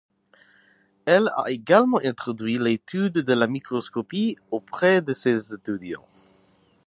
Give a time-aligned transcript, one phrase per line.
[1.05, 6.07] Elle a également introduit l'étude de la microscopie auprès de ses étudiants.